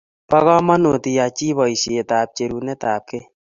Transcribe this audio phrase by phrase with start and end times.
[0.29, 3.25] Po kamonut iyai chi poisyek ap cherunet ap key